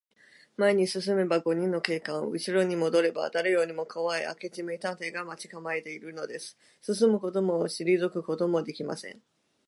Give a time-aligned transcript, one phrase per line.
[0.57, 6.57] 前に進めば五人の警官、うしろにもどれば、だれよりもこわい明智名探偵が待ちかまえているのです。
[6.81, 9.21] 進むこともしりぞくこともできません。